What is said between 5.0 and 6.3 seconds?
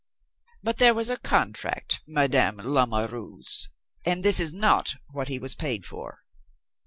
what he was paid for."